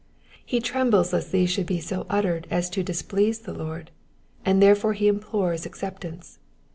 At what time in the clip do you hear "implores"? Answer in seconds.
5.07-5.63